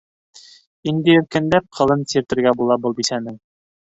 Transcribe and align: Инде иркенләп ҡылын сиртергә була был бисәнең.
Инде 0.91 1.17
иркенләп 1.17 1.67
ҡылын 1.79 2.03
сиртергә 2.13 2.53
була 2.63 2.81
был 2.87 2.99
бисәнең. 3.01 3.37